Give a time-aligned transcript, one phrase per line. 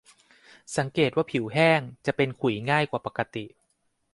[0.77, 1.81] สังเกตเลยว่าผิวจะแห้ง
[2.17, 3.45] เป็นขุยง่ายกว่าปกติ